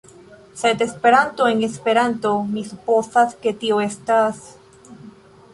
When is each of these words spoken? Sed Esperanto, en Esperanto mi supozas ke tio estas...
Sed 0.55 0.81
Esperanto, 0.81 1.43
en 1.51 1.61
Esperanto 1.67 2.33
mi 2.55 2.65
supozas 2.71 3.37
ke 3.45 3.55
tio 3.65 3.79
estas... 3.85 4.45